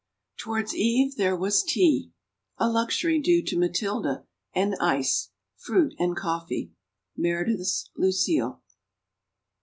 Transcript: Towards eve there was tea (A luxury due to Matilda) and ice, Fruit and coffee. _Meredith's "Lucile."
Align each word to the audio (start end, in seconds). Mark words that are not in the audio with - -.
Towards 0.37 0.73
eve 0.73 1.15
there 1.17 1.35
was 1.35 1.61
tea 1.61 2.09
(A 2.57 2.67
luxury 2.67 3.21
due 3.21 3.45
to 3.45 3.55
Matilda) 3.55 4.25
and 4.51 4.73
ice, 4.81 5.29
Fruit 5.57 5.93
and 5.99 6.15
coffee. 6.17 6.71
_Meredith's 7.19 7.87
"Lucile." 7.95 8.63